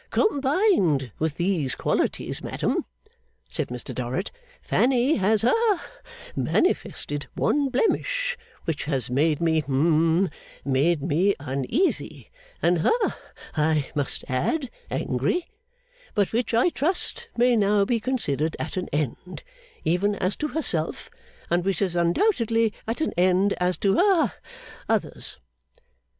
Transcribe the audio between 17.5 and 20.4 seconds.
now be considered at an end, even as